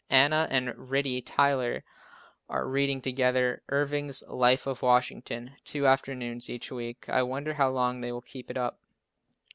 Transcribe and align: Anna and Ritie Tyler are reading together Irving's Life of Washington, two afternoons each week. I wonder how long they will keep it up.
Anna 0.09 0.47
and 0.49 0.89
Ritie 0.89 1.21
Tyler 1.21 1.83
are 2.49 2.67
reading 2.67 3.03
together 3.03 3.61
Irving's 3.69 4.23
Life 4.27 4.65
of 4.65 4.81
Washington, 4.81 5.55
two 5.63 5.85
afternoons 5.85 6.49
each 6.49 6.71
week. 6.71 7.07
I 7.07 7.21
wonder 7.21 7.53
how 7.53 7.69
long 7.69 8.01
they 8.01 8.11
will 8.11 8.21
keep 8.21 8.49
it 8.49 8.57
up. 8.57 8.79